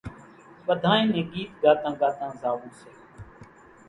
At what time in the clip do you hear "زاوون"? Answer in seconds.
2.41-2.71